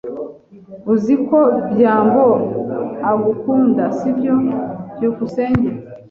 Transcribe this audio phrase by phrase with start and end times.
[0.93, 1.39] Uzi ko
[1.71, 2.23] byambo
[3.11, 4.33] agukunda, sibyo?
[4.95, 5.69] byukusenge